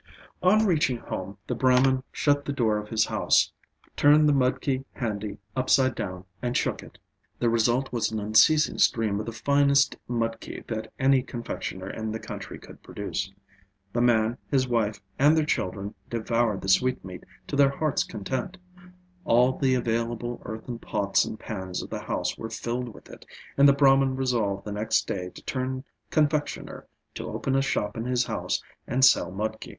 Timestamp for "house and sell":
28.25-29.31